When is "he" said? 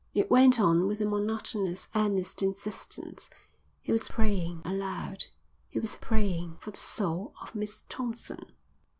3.81-3.91, 5.69-5.79